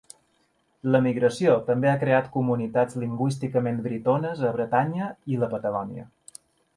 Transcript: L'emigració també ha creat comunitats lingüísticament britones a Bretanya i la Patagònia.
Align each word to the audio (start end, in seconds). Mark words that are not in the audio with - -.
L'emigració 0.93 1.57
també 1.67 1.91
ha 1.91 1.99
creat 2.03 2.31
comunitats 2.37 2.97
lingüísticament 3.03 3.77
britones 3.89 4.41
a 4.49 4.55
Bretanya 4.57 5.11
i 5.35 5.39
la 5.45 5.51
Patagònia. 5.57 6.07